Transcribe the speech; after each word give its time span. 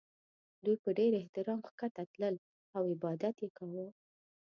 دوی 0.63 0.77
په 0.83 0.89
ډېر 0.97 1.11
احترام 1.17 1.59
ښکته 1.69 2.03
تلل 2.11 2.35
او 2.75 2.81
عبادت 2.93 3.35
یې 3.43 3.49
کاوه. 3.57 3.87